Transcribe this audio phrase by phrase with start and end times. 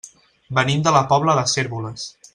[0.59, 2.09] Venim de la Pobla de Cérvoles.